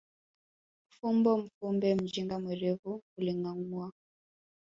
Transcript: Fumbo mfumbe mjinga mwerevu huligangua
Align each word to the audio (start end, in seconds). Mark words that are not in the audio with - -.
Fumbo 0.95 1.37
mfumbe 1.37 1.95
mjinga 1.95 2.39
mwerevu 2.39 3.01
huligangua 3.15 3.91